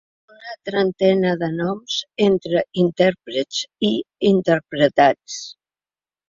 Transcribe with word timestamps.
Una 0.35 0.53
trentena 0.67 1.33
de 1.41 1.49
noms 1.57 1.97
entre 2.27 2.63
intèrprets 2.85 3.61
i 3.91 3.93
interpretats. 4.31 5.39